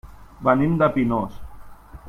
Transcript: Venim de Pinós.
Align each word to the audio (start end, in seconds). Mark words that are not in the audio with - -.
Venim 0.47 0.73
de 0.81 0.89
Pinós. 0.97 1.39